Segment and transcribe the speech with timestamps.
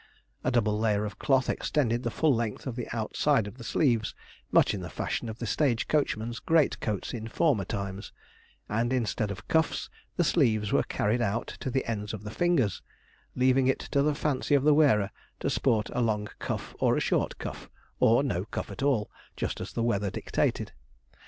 [0.43, 4.15] A double layer of cloth extended the full length of the outside of the sleeves,
[4.51, 8.11] much in the fashion of the stage coachmen's greatcoats in former times;
[8.67, 12.81] and instead of cuffs, the sleeves were carried out to the ends of the fingers,
[13.35, 16.99] leaving it to the fancy of the wearer to sport a long cuff or a
[16.99, 19.07] short cuff, or no cuff at all
[19.37, 20.71] just as the weather dictated.